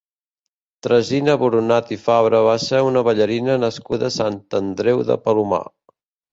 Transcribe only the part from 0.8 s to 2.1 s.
Tresina Boronat i